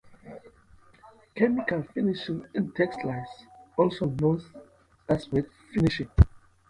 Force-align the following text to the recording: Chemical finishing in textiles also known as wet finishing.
Chemical 1.35 1.83
finishing 1.93 2.47
in 2.55 2.71
textiles 2.71 3.27
also 3.77 4.07
known 4.07 4.41
as 5.07 5.31
wet 5.31 5.45
finishing. 5.75 6.09